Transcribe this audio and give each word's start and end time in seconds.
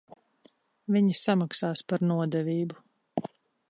Viņi 0.95 1.13
samaksās 1.25 1.87
par 1.93 2.07
nodevību. 2.13 3.33